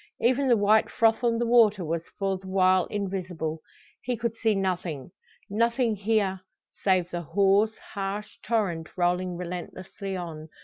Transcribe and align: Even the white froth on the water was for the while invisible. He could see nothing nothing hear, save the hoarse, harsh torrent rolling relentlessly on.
Even 0.19 0.47
the 0.47 0.57
white 0.57 0.89
froth 0.89 1.23
on 1.23 1.37
the 1.37 1.45
water 1.45 1.85
was 1.85 2.07
for 2.17 2.35
the 2.35 2.47
while 2.47 2.87
invisible. 2.87 3.59
He 4.01 4.17
could 4.17 4.35
see 4.35 4.55
nothing 4.55 5.11
nothing 5.47 5.95
hear, 5.95 6.41
save 6.83 7.11
the 7.11 7.21
hoarse, 7.21 7.77
harsh 7.93 8.37
torrent 8.41 8.89
rolling 8.97 9.37
relentlessly 9.37 10.17
on. 10.17 10.49